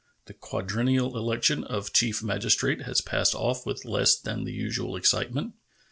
The 0.25 0.33
quadrennial 0.33 1.15
election 1.15 1.63
of 1.63 1.93
Chief 1.93 2.23
Magistrate 2.23 2.81
has 2.85 3.01
passed 3.01 3.35
off 3.35 3.67
with 3.67 3.85
less 3.85 4.15
than 4.19 4.45
the 4.45 4.51
usual 4.53 4.95
excitement. 4.95 5.53